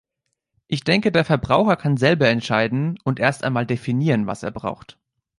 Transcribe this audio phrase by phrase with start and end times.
[0.67, 4.97] Ich denke, der Verbraucher kann selber entscheiden und erst einmal definieren, was er braucht.